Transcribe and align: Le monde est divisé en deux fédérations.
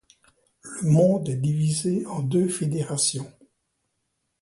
Le 0.61 0.89
monde 0.89 1.29
est 1.29 1.35
divisé 1.35 2.07
en 2.07 2.23
deux 2.23 2.47
fédérations. 2.47 3.31